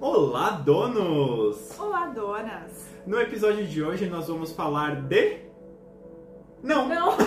[0.00, 1.78] Olá, donos!
[1.78, 2.88] Olá, donas!
[3.06, 5.38] No episódio de hoje nós vamos falar de.
[6.62, 6.88] Não!
[6.88, 7.14] Não!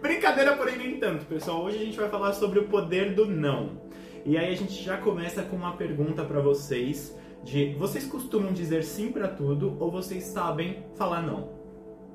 [0.00, 1.62] Brincadeira, porém nem tanto, pessoal.
[1.64, 3.82] Hoje a gente vai falar sobre o poder do não.
[4.24, 8.82] E aí a gente já começa com uma pergunta pra vocês de vocês costumam dizer
[8.84, 11.52] sim pra tudo ou vocês sabem falar não?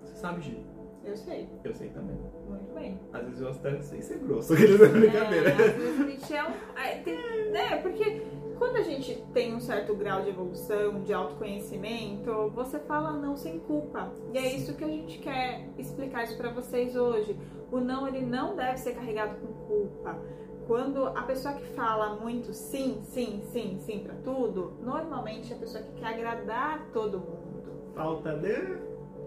[0.03, 0.65] Você sabe, Gi?
[1.05, 2.17] Eu sei, Eu sei também.
[2.47, 2.99] muito bem.
[3.13, 5.49] Às vezes eu até sei ser grosso, brincadeira.
[5.49, 6.51] É, às vezes a gente é um.
[6.77, 7.17] é, tem-
[7.59, 8.21] né, porque
[8.57, 13.59] quando a gente tem um certo grau de evolução, de autoconhecimento, você fala não sem
[13.59, 14.11] culpa.
[14.33, 17.37] E é isso que a gente quer explicar isso pra vocês hoje.
[17.71, 20.17] O não, ele não deve ser carregado com culpa.
[20.67, 25.59] Quando a pessoa que fala muito sim, sim, sim, sim pra tudo, normalmente é a
[25.59, 27.93] pessoa que quer agradar todo mundo.
[27.95, 28.77] Falta de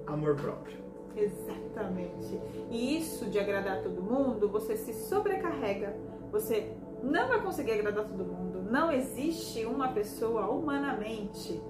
[0.07, 0.79] amor próprio.
[1.17, 2.41] Exatamente.
[2.71, 5.97] E isso de agradar todo mundo, você se sobrecarrega.
[6.31, 8.63] Você não vai conseguir agradar todo mundo.
[8.71, 11.61] Não existe uma pessoa humanamente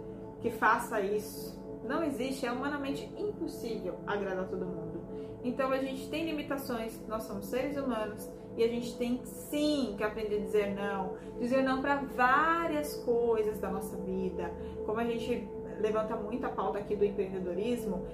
[0.40, 1.60] que faça isso.
[1.84, 5.02] Não existe, é humanamente impossível agradar todo mundo.
[5.42, 10.04] Então a gente tem limitações, nós somos seres humanos e a gente tem sim que
[10.04, 11.16] aprender a dizer não.
[11.40, 14.52] Dizer não para várias coisas da nossa vida.
[14.86, 15.48] Como a gente
[15.80, 18.06] levanta muito a pauta aqui do empreendedorismo,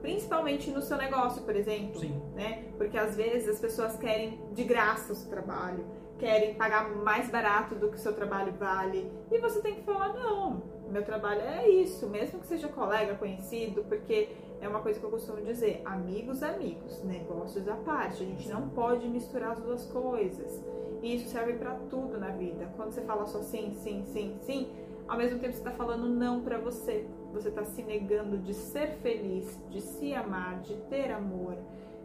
[0.00, 2.20] principalmente no seu negócio, por exemplo, Sim.
[2.34, 2.64] né?
[2.78, 5.84] Porque às vezes as pessoas querem de graça o seu trabalho,
[6.20, 10.12] querem pagar mais barato do que o seu trabalho vale, e você tem que falar
[10.12, 10.62] não.
[10.90, 14.28] Meu trabalho é isso, mesmo que seja colega, conhecido, porque
[14.60, 18.22] é uma coisa que eu costumo dizer, amigos, amigos, negócios à parte.
[18.22, 20.62] A gente não pode misturar as duas coisas.
[21.02, 22.68] E isso serve pra tudo na vida.
[22.76, 24.68] Quando você fala só sim, sim, sim, sim,
[25.08, 27.06] ao mesmo tempo você tá falando não pra você.
[27.32, 31.56] Você tá se negando de ser feliz, de se amar, de ter amor.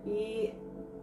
[0.06, 0.54] E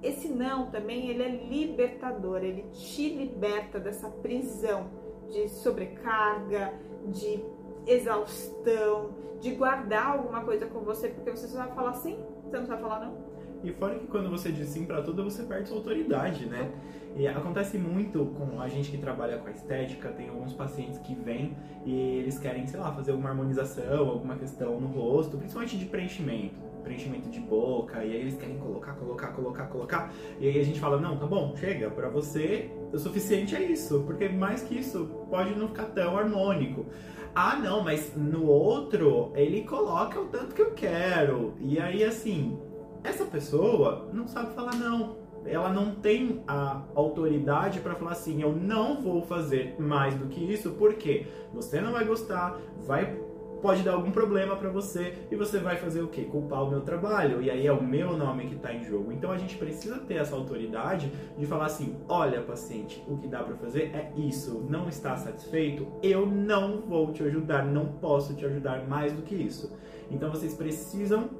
[0.02, 4.90] esse não também, ele é libertador, ele te liberta dessa prisão
[5.28, 6.74] de sobrecarga,
[7.06, 7.42] de
[7.86, 12.66] exaustão, de guardar alguma coisa com você, porque você só vai falar sim, você não
[12.66, 13.31] sabe falar não.
[13.64, 16.70] E fora que quando você diz sim pra tudo, você perde sua autoridade, né?
[17.14, 21.14] E acontece muito com a gente que trabalha com a estética, tem alguns pacientes que
[21.14, 25.84] vêm e eles querem, sei lá, fazer alguma harmonização, alguma questão no rosto, principalmente de
[25.84, 30.12] preenchimento, preenchimento de boca, e aí eles querem colocar, colocar, colocar, colocar.
[30.40, 34.02] E aí a gente fala: "Não, tá bom, chega, pra você o suficiente é isso,
[34.06, 36.86] porque mais que isso pode não ficar tão harmônico".
[37.34, 41.54] Ah, não, mas no outro ele coloca o tanto que eu quero.
[41.60, 42.58] E aí assim,
[43.04, 45.16] essa pessoa não sabe falar não.
[45.44, 50.40] Ela não tem a autoridade para falar assim, eu não vou fazer mais do que
[50.40, 53.18] isso, porque você não vai gostar, vai
[53.62, 56.22] pode dar algum problema para você e você vai fazer o quê?
[56.24, 57.40] Culpar o meu trabalho.
[57.40, 59.12] E aí é o meu nome que tá em jogo.
[59.12, 63.42] Então a gente precisa ter essa autoridade de falar assim: "Olha, paciente, o que dá
[63.42, 64.66] para fazer é isso.
[64.68, 65.86] Não está satisfeito?
[66.02, 69.72] Eu não vou te ajudar, não posso te ajudar mais do que isso".
[70.10, 71.30] Então vocês precisam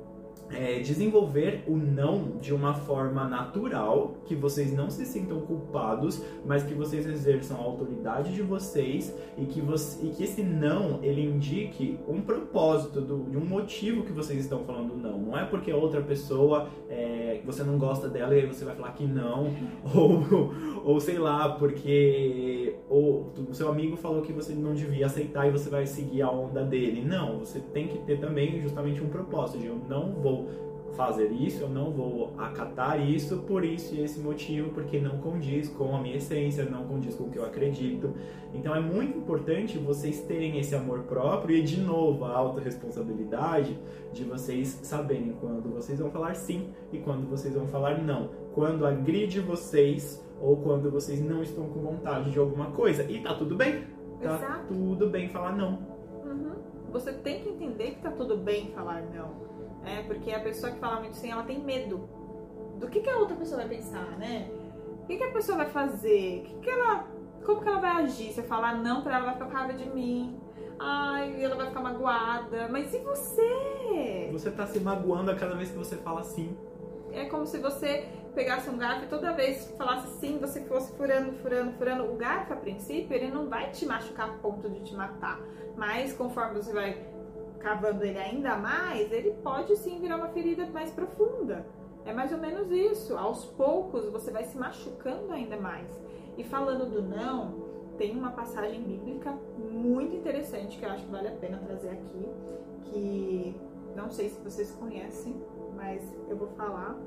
[0.52, 6.62] é, desenvolver o não de uma forma natural, que vocês não se sintam culpados, mas
[6.62, 11.22] que vocês exerçam a autoridade de vocês e que, você, e que esse não ele
[11.22, 15.18] indique um propósito, do, de um motivo que vocês estão falando não.
[15.18, 18.92] Não é porque outra pessoa é, você não gosta dela e aí você vai falar
[18.92, 19.50] que não,
[19.94, 20.52] ou,
[20.84, 25.70] ou sei lá, porque o seu amigo falou que você não devia aceitar e você
[25.70, 27.02] vai seguir a onda dele.
[27.02, 30.41] Não, você tem que ter também justamente um propósito de eu não vou
[30.92, 35.68] fazer isso, eu não vou acatar isso por isso e esse motivo, porque não condiz
[35.68, 38.12] com a minha essência, não condiz com o que eu acredito.
[38.52, 43.78] Então é muito importante vocês terem esse amor próprio e de novo a autorresponsabilidade
[44.12, 48.30] de vocês saberem quando vocês vão falar sim e quando vocês vão falar não.
[48.54, 53.04] Quando agride vocês ou quando vocês não estão com vontade de alguma coisa.
[53.04, 53.84] E tá tudo bem.
[54.20, 54.74] Tá Exato.
[54.74, 55.91] tudo bem falar não.
[56.24, 56.54] Uhum.
[56.90, 59.52] Você tem que entender que tá tudo bem falar não.
[59.84, 62.08] É, porque a pessoa que fala muito sim, ela tem medo.
[62.78, 64.50] Do que, que a outra pessoa vai pensar, né?
[65.02, 66.42] O que, que a pessoa vai fazer?
[66.42, 67.06] Que, que ela.
[67.44, 68.32] Como que ela vai agir?
[68.32, 70.38] Se eu falar não pra ela, ela vai ficar com raiva de mim.
[70.78, 72.68] Ai, ela vai ficar magoada.
[72.68, 74.28] Mas e você?
[74.32, 76.56] Você tá se magoando a cada vez que você fala sim.
[77.12, 81.32] É como se você pegasse um garfo e toda vez falasse sim, você fosse furando,
[81.38, 82.12] furando, furando.
[82.12, 85.40] O garfo, a princípio, ele não vai te machucar a ponto de te matar.
[85.76, 87.06] Mas conforme você vai
[87.60, 91.64] cavando ele ainda mais, ele pode sim virar uma ferida mais profunda.
[92.04, 93.16] É mais ou menos isso.
[93.16, 95.88] Aos poucos você vai se machucando ainda mais.
[96.36, 101.28] E falando do não, tem uma passagem bíblica muito interessante que eu acho que vale
[101.28, 102.28] a pena trazer aqui,
[102.84, 103.56] que
[103.94, 105.40] não sei se vocês conhecem,
[105.76, 106.98] mas eu vou falar.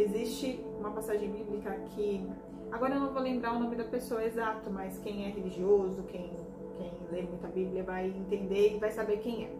[0.00, 2.26] Existe uma passagem bíblica que
[2.70, 6.30] Agora eu não vou lembrar o nome da pessoa exato, mas quem é religioso, quem,
[6.76, 9.50] quem lê muita Bíblia vai entender e vai saber quem é.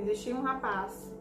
[0.00, 1.14] Existia um rapaz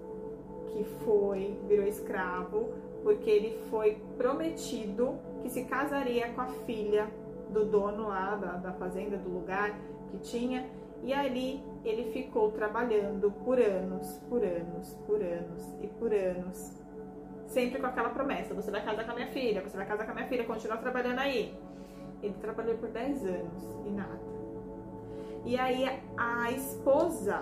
[0.72, 2.70] que foi, virou escravo,
[3.04, 7.10] porque ele foi prometido que se casaria com a filha
[7.50, 9.78] do dono lá da, da fazenda, do lugar
[10.10, 10.66] que tinha,
[11.04, 16.87] e ali ele ficou trabalhando por anos, por anos, por anos e por anos.
[17.48, 20.12] Sempre com aquela promessa: você vai casar com a minha filha, você vai casar com
[20.12, 21.58] a minha filha, continua trabalhando aí.
[22.22, 24.20] Ele trabalhou por 10 anos e nada.
[25.46, 27.42] E aí a esposa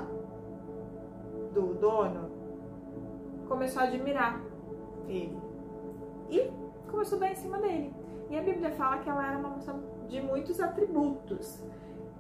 [1.53, 2.29] do dono
[3.47, 4.41] começou a admirar
[5.07, 5.37] ele.
[6.29, 6.51] E
[6.89, 7.93] começou a dar em cima dele.
[8.29, 9.73] E a Bíblia fala que ela era uma moça
[10.07, 11.63] de muitos atributos.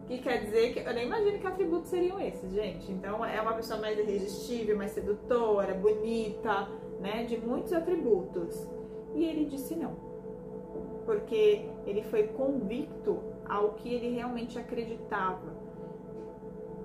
[0.07, 2.91] Que quer dizer que eu nem imagino que atributos seriam esses, gente.
[2.91, 6.67] Então é uma pessoa mais irresistível, mais sedutora, bonita,
[6.99, 7.23] né?
[7.25, 8.67] De muitos atributos.
[9.13, 9.95] E ele disse não.
[11.05, 15.53] Porque ele foi convicto ao que ele realmente acreditava.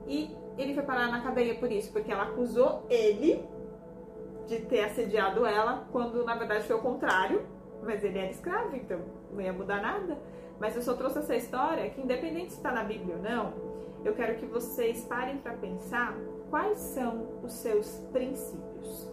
[0.06, 3.44] E ele foi parar na cadeia por isso, porque ela acusou ele
[4.46, 7.42] de ter assediado ela, quando na verdade foi o contrário.
[7.82, 9.00] Mas ele era escravo, então
[9.32, 10.18] não ia mudar nada.
[10.58, 13.54] Mas eu só trouxe essa história que, independente se está na Bíblia ou não,
[14.04, 16.14] eu quero que vocês parem para pensar
[16.50, 19.10] quais são os seus princípios.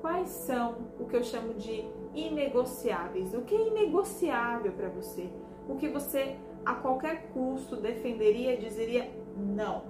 [0.00, 1.84] Quais são o que eu chamo de
[2.14, 3.34] inegociáveis?
[3.34, 5.28] O que é inegociável para você?
[5.68, 9.82] O que você, a qualquer custo, defenderia e dizeria não?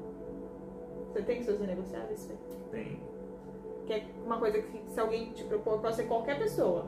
[1.08, 2.34] Você tem seus inegociáveis, Fê?
[2.70, 3.02] Tem.
[3.86, 6.86] Que é uma coisa que, se alguém te propor, pode ser qualquer pessoa.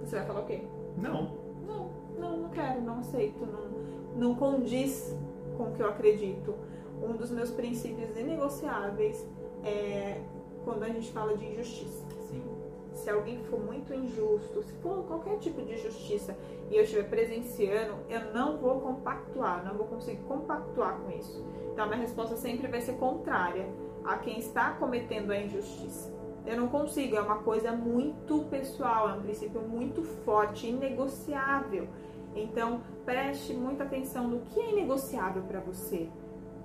[0.00, 0.62] Você vai falar o quê?
[0.96, 1.36] Não.
[1.66, 5.14] Não, não, não quero, não aceito, não, não condiz
[5.56, 6.54] com o que eu acredito.
[7.02, 9.26] Um dos meus princípios inegociáveis
[9.62, 10.20] é
[10.64, 12.07] quando a gente fala de injustiça.
[13.08, 16.36] Se alguém for muito injusto, se for qualquer tipo de justiça
[16.70, 21.42] e eu estiver presenciando, eu não vou compactuar, não vou conseguir compactuar com isso.
[21.72, 23.66] Então minha resposta sempre vai ser contrária
[24.04, 26.12] a quem está cometendo a injustiça.
[26.44, 31.88] Eu não consigo, é uma coisa muito pessoal, é um princípio muito forte, inegociável.
[32.36, 36.10] Então, preste muita atenção no que é inegociável para você.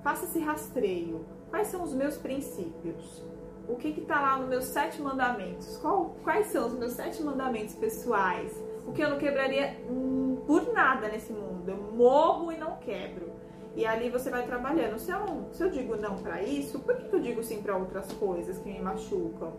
[0.04, 1.26] Faça esse rastreio.
[1.50, 3.24] Quais são os meus princípios?
[3.68, 5.78] O que está lá nos meus sete mandamentos?
[5.78, 8.62] Qual, quais são os meus sete mandamentos pessoais?
[8.86, 11.70] O que eu não quebraria hum, por nada nesse mundo.
[11.70, 13.32] Eu morro e não quebro.
[13.76, 15.00] E ali você vai trabalhando.
[15.00, 17.76] Se eu, se eu digo não para isso, por que, que eu digo sim para
[17.76, 19.54] outras coisas que me machucam?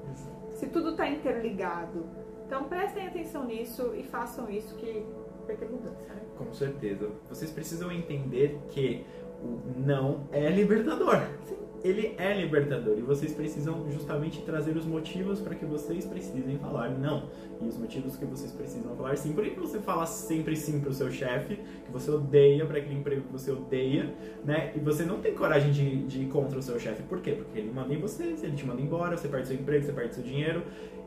[0.52, 2.06] Se tudo está interligado.
[2.46, 5.04] Então prestem atenção nisso e façam isso que
[5.46, 6.22] vai ter mudança, né?
[6.36, 7.10] Com certeza.
[7.28, 9.04] Vocês precisam entender que
[9.42, 11.26] o não é libertador.
[11.44, 11.63] Sim.
[11.84, 16.88] Ele é libertador e vocês precisam justamente trazer os motivos para que vocês precisem falar
[16.88, 17.28] não.
[17.60, 19.34] E os motivos que vocês precisam falar sim.
[19.34, 22.94] Por que você fala sempre sim para o seu chefe, que você odeia, para aquele
[22.94, 24.72] emprego que você odeia, né?
[24.74, 27.02] E você não tem coragem de, de ir contra o seu chefe.
[27.02, 27.32] Por quê?
[27.32, 30.14] Porque ele manda em você, ele te manda embora, você perde seu emprego, você perde
[30.14, 30.62] seu dinheiro.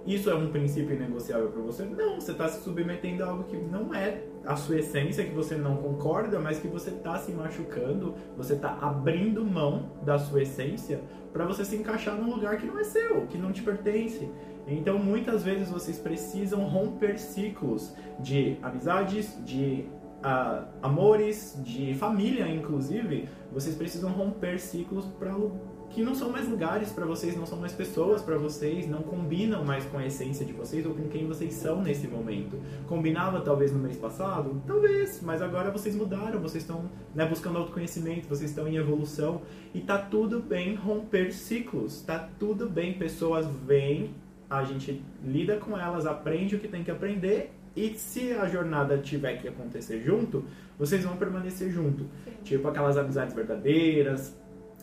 [0.05, 1.83] Isso é um princípio inegociável para você?
[1.83, 5.55] Não, você está se submetendo a algo que não é a sua essência, que você
[5.55, 11.01] não concorda, mas que você está se machucando, você está abrindo mão da sua essência
[11.33, 14.29] para você se encaixar num lugar que não é seu, que não te pertence.
[14.67, 19.85] Então, muitas vezes vocês precisam romper ciclos de amizades, de
[20.17, 23.29] uh, amores, de família, inclusive.
[23.51, 25.33] Vocês precisam romper ciclos para
[25.89, 29.63] que não são mais lugares para vocês, não são mais pessoas para vocês, não combinam
[29.63, 32.59] mais com a essência de vocês ou com quem vocês são nesse momento.
[32.87, 34.61] Combinava talvez no mês passado?
[34.67, 39.41] Talvez, mas agora vocês mudaram, vocês estão né, buscando autoconhecimento, vocês estão em evolução
[39.73, 44.11] e tá tudo bem romper ciclos, tá tudo bem, pessoas vêm,
[44.49, 48.97] a gente lida com elas, aprende o que tem que aprender e se a jornada
[48.97, 50.43] tiver que acontecer junto,
[50.79, 52.05] vocês vão permanecer junto.
[52.23, 52.31] Sim.
[52.43, 54.35] Tipo aquelas amizades verdadeiras,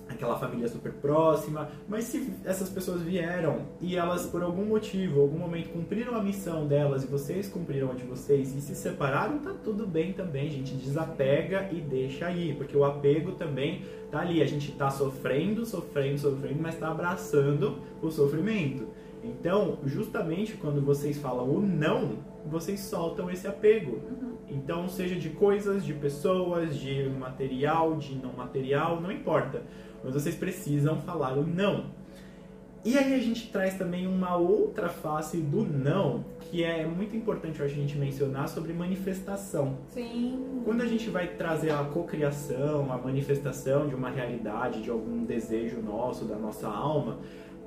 [0.08, 5.38] aquela família super próxima, mas se essas pessoas vieram e elas por algum motivo, algum
[5.38, 9.54] momento cumpriram a missão delas e vocês cumpriram a de vocês e se separaram, tá
[9.64, 14.46] tudo bem também, gente, desapega e deixa aí, porque o apego também tá ali, a
[14.46, 18.86] gente tá sofrendo, sofrendo, sofrendo, mas tá abraçando o sofrimento.
[19.22, 23.92] Então, justamente quando vocês falam o não, vocês soltam esse apego.
[23.92, 24.34] Uhum.
[24.50, 29.62] Então, seja de coisas, de pessoas, de material, de não material, não importa
[30.04, 31.86] mas vocês precisam falar o não.
[32.84, 37.62] E aí a gente traz também uma outra face do não, que é muito importante
[37.62, 39.78] a gente mencionar sobre manifestação.
[39.88, 40.60] Sim.
[40.66, 45.80] Quando a gente vai trazer a cocriação, a manifestação de uma realidade, de algum desejo
[45.80, 47.18] nosso, da nossa alma,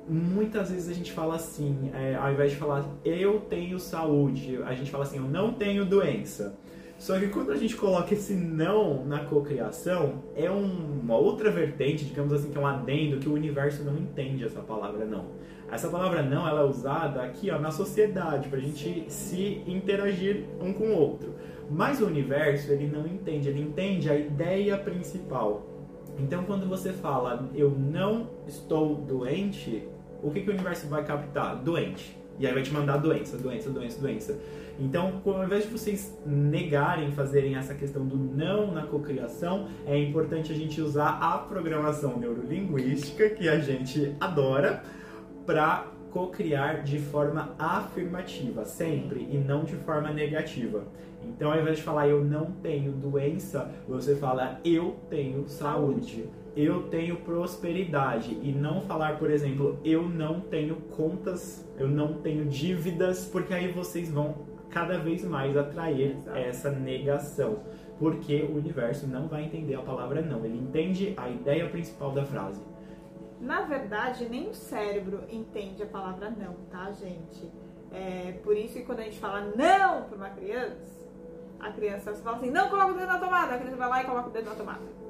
[0.08, 4.72] muitas vezes a gente fala assim, é, ao invés de falar eu tenho saúde, a
[4.72, 6.56] gente fala assim, eu não tenho doença.
[6.98, 12.32] Só que quando a gente coloca esse não na cocriação, é uma outra vertente, digamos
[12.32, 15.26] assim, que é um adendo que o universo não entende essa palavra não.
[15.70, 20.44] Essa palavra não, ela é usada aqui ó, na sociedade, para a gente se interagir
[20.60, 21.36] um com o outro.
[21.70, 25.66] Mas o universo, ele não entende, ele entende a ideia principal.
[26.18, 29.86] Então, quando você fala, eu não estou doente,
[30.20, 31.62] o que, que o universo vai captar?
[31.62, 32.17] Doente.
[32.38, 34.38] E aí vai te mandar doença, doença, doença, doença.
[34.78, 40.52] Então, ao invés de vocês negarem, fazerem essa questão do não na cocriação, é importante
[40.52, 44.82] a gente usar a programação neurolinguística, que a gente adora,
[45.44, 50.84] para cocriar de forma afirmativa, sempre, e não de forma negativa.
[51.24, 56.88] Então, ao invés de falar eu não tenho doença, você fala eu tenho saúde, eu
[56.88, 58.36] tenho prosperidade.
[58.42, 63.70] E não falar, por exemplo, eu não tenho contas, eu não tenho dívidas, porque aí
[63.70, 64.34] vocês vão
[64.68, 66.36] cada vez mais atrair Exato.
[66.36, 67.60] essa negação.
[67.96, 72.24] Porque o universo não vai entender a palavra não, ele entende a ideia principal da
[72.24, 72.60] frase.
[73.40, 77.48] Na verdade, nem o cérebro entende a palavra não, tá, gente?
[77.92, 81.08] É por isso que quando a gente fala não para uma criança,
[81.60, 84.06] a criança fala assim, não coloca o dedo na tomada, a criança vai lá e
[84.06, 85.07] coloca o dedo na tomada.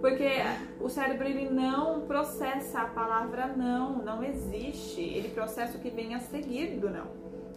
[0.00, 0.28] Porque
[0.80, 5.00] o cérebro ele não processa a palavra não, não existe.
[5.00, 7.06] Ele processa o que vem a seguir do não,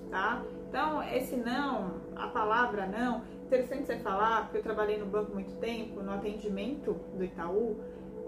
[0.10, 0.44] tá?
[0.68, 5.54] Então, esse não, a palavra não, interessante você falar, porque eu trabalhei no banco muito
[5.60, 7.78] tempo, no atendimento do Itaú,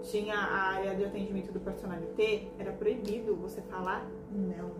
[0.02, 4.70] tinha a área de atendimento do personalité, era proibido você falar não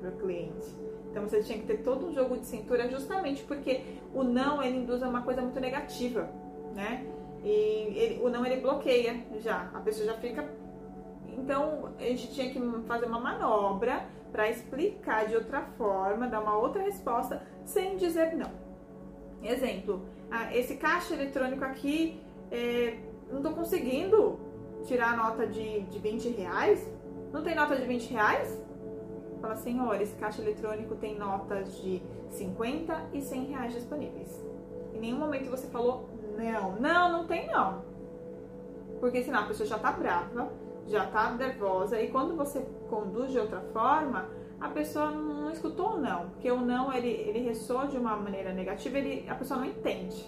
[0.00, 0.68] para o cliente.
[1.10, 4.78] Então você tinha que ter todo um jogo de cintura justamente porque o não ele
[4.78, 6.30] induz a uma coisa muito negativa,
[6.74, 7.06] né?
[7.44, 7.50] E
[7.94, 10.48] ele, o não ele bloqueia já, a pessoa já fica.
[11.36, 16.56] Então a gente tinha que fazer uma manobra para explicar de outra forma, dar uma
[16.56, 18.50] outra resposta sem dizer não.
[19.42, 20.02] Exemplo,
[20.52, 22.18] esse caixa eletrônico aqui
[22.50, 22.98] é,
[23.30, 24.40] não estou conseguindo
[24.84, 26.90] tirar a nota de, de 20 reais.
[27.30, 28.62] Não tem nota de 20 reais?
[29.40, 34.42] Fala, senhor, esse caixa eletrônico tem notas de 50 e 100 reais disponíveis.
[34.94, 36.72] Em nenhum momento você falou não.
[36.72, 37.82] Não, não tem não.
[39.00, 40.50] Porque senão a pessoa já tá brava,
[40.86, 42.00] já tá nervosa.
[42.00, 44.28] E quando você conduz de outra forma,
[44.60, 46.30] a pessoa não escutou o não.
[46.30, 50.24] Porque o não, ele, ele ressoa de uma maneira negativa, ele, a pessoa não entende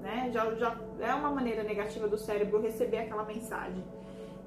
[0.00, 0.30] né?
[0.32, 3.84] Já, já é uma maneira negativa do cérebro receber aquela mensagem.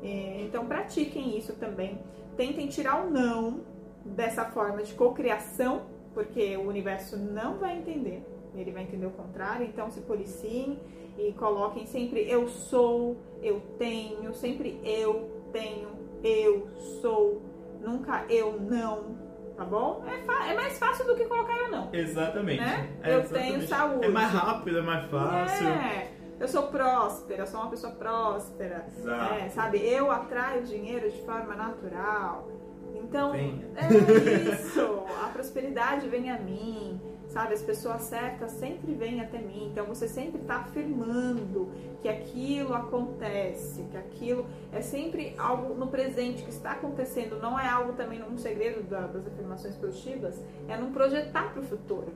[0.01, 1.99] É, então pratiquem isso também.
[2.35, 3.61] Tentem tirar o não
[4.03, 8.23] dessa forma de cocriação, porque o universo não vai entender.
[8.55, 10.79] Ele vai entender o contrário, então se policiem
[11.17, 15.89] e coloquem sempre eu sou, eu tenho, sempre eu tenho,
[16.23, 16.67] eu
[17.01, 17.41] sou,
[17.81, 19.17] nunca eu não,
[19.55, 20.03] tá bom?
[20.07, 21.89] É, é, mais fácil do que colocar eu não.
[21.93, 22.61] Exatamente.
[22.61, 22.89] Né?
[23.03, 23.51] É, eu exatamente.
[23.51, 24.05] tenho saúde.
[24.05, 25.67] É mais rápido, é mais fácil.
[25.67, 26.11] É.
[26.39, 28.87] Eu sou próspera, eu sou uma pessoa próspera.
[28.97, 29.33] Exato.
[29.35, 29.77] É, sabe?
[29.77, 32.49] Eu atraio dinheiro de forma natural.
[33.03, 33.43] Então, é
[34.53, 35.03] isso.
[35.23, 36.99] A prosperidade vem a mim
[37.33, 37.55] sabe?
[37.55, 39.69] As pessoas certas sempre vêm até mim.
[39.71, 46.43] Então você sempre está afirmando que aquilo acontece, que aquilo é sempre algo no presente
[46.43, 47.39] que está acontecendo.
[47.41, 52.13] Não é algo também um segredo das afirmações positivas, é não projetar para o futuro.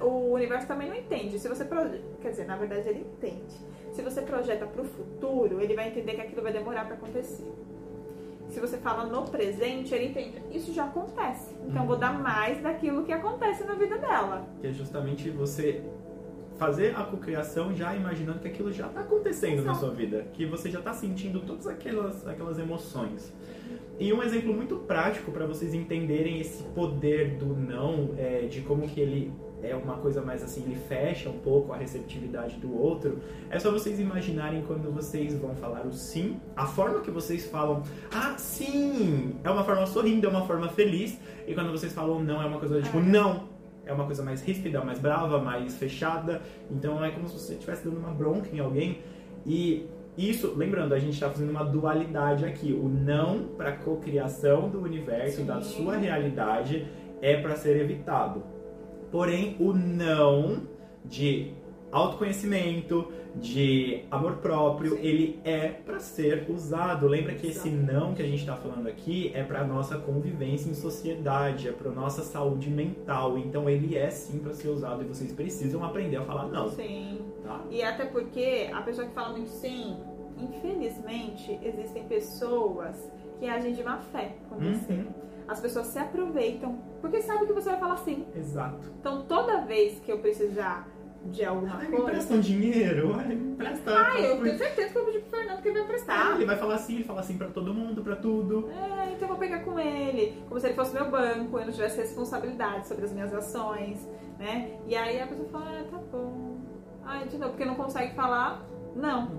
[0.00, 1.38] O universo também não entende.
[1.38, 3.54] Se você projeta, quer dizer, na verdade ele entende.
[3.92, 7.46] Se você projeta para o futuro, ele vai entender que aquilo vai demorar para acontecer
[8.48, 11.54] se você fala no presente, ele entende, isso já acontece.
[11.66, 11.88] Então uhum.
[11.88, 14.46] vou dar mais daquilo que acontece na vida dela.
[14.60, 15.82] Que é justamente você
[16.58, 19.66] fazer a cocriação já imaginando que aquilo já está acontecendo Exato.
[19.66, 23.32] na sua vida, que você já está sentindo todas aquelas, aquelas emoções.
[23.98, 28.86] E um exemplo muito prático para vocês entenderem esse poder do não, é, de como
[28.86, 29.32] que ele
[29.70, 33.18] é uma coisa mais assim, ele fecha um pouco a receptividade do outro,
[33.50, 37.82] é só vocês imaginarem quando vocês vão falar o sim, a forma que vocês falam,
[38.12, 42.42] ah, sim, é uma forma sorrindo, é uma forma feliz, e quando vocês falam não,
[42.42, 43.02] é uma coisa tipo, é.
[43.02, 43.48] não,
[43.84, 47.84] é uma coisa mais ríspida, mais brava, mais fechada, então é como se você estivesse
[47.84, 49.00] dando uma bronca em alguém,
[49.44, 54.80] e isso, lembrando, a gente está fazendo uma dualidade aqui, o não para cocriação do
[54.80, 55.44] universo, sim.
[55.44, 56.86] da sua realidade,
[57.20, 58.55] é para ser evitado
[59.16, 60.64] Porém, o não
[61.02, 61.50] de
[61.90, 65.02] autoconhecimento, de amor próprio, Sim.
[65.02, 67.08] ele é para ser usado.
[67.08, 70.74] Lembra que esse não que a gente está falando aqui é para nossa convivência em
[70.74, 73.38] sociedade, é para nossa saúde mental.
[73.38, 76.68] Então ele é sim para ser usado e vocês precisam aprender a falar não.
[76.68, 77.18] Sim.
[77.42, 77.62] Tá?
[77.70, 79.96] E até porque a pessoa que fala muito sim,
[80.36, 84.74] infelizmente existem pessoas que agem de má fé com uhum.
[84.74, 85.06] você
[85.48, 88.26] as pessoas se aproveitam porque sabem que você vai falar sim.
[88.34, 88.80] Exato.
[89.00, 90.88] Então toda vez que eu precisar
[91.24, 92.02] de alguma Ai, me coisa.
[92.04, 93.90] empresta um dinheiro, ai, me empresta.
[93.96, 96.34] Ah, eu tenho certeza que eu vou pedir pro Fernando que ele vai Ah, prestar.
[96.36, 98.68] ele vai falar assim, ele fala assim pra todo mundo, pra tudo.
[98.70, 101.72] É, então eu vou pegar com ele, como se ele fosse meu banco, eu não
[101.72, 104.70] tivesse responsabilidade sobre as minhas ações, né?
[104.86, 106.58] E aí a pessoa fala, ah, tá bom.
[107.04, 109.30] Ah, de novo, porque não consegue falar, não,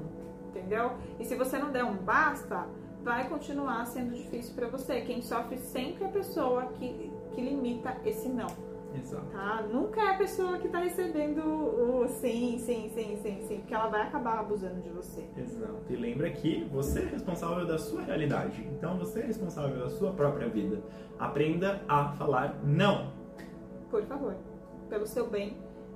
[0.49, 0.91] entendeu?
[1.19, 2.65] E se você não der um basta,
[3.07, 4.99] vai continuar sendo difícil pra você.
[4.99, 8.47] Quem sofre sempre é a pessoa que, que limita esse não,
[8.93, 9.25] Exato.
[9.27, 9.65] tá?
[9.71, 13.87] Nunca é a pessoa que tá recebendo o sim, sim, sim, sim, sim, porque ela
[13.87, 15.25] vai acabar abusando de você.
[15.37, 15.73] Exato.
[15.89, 18.61] E lembra que você é responsável da sua realidade.
[18.73, 20.83] Então você é responsável da sua própria vida.
[21.17, 23.13] Aprenda a falar não.
[23.89, 24.35] por favor,
[24.89, 25.55] pelo seu bem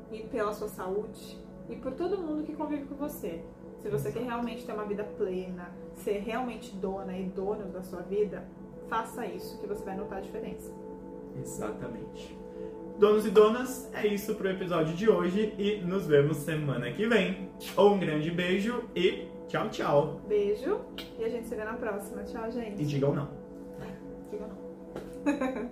[0.10, 1.38] e pela sua saúde
[1.70, 3.44] e por todo mundo que convive com você.
[3.82, 8.02] Se você quer realmente ter uma vida plena, ser realmente dona e dono da sua
[8.02, 8.44] vida,
[8.88, 10.72] faça isso que você vai notar a diferença.
[11.40, 12.38] Exatamente.
[13.00, 17.50] Donos e donas, é isso pro episódio de hoje e nos vemos semana que vem.
[17.76, 20.22] Um grande beijo e tchau, tchau.
[20.28, 20.82] Beijo
[21.18, 22.24] e a gente se vê na próxima.
[22.24, 22.82] Tchau, gente.
[22.82, 23.30] E digam não.
[24.30, 25.70] Diga não.